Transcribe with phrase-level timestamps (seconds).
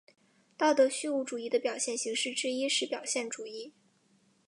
[0.57, 3.71] 道德虚无主义的表达形式之一是表现主义。